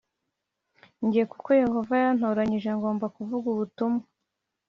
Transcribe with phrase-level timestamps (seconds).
[1.11, 4.03] Jye kuko Yehova yantoranyije ngomba kuvuga ubutumwa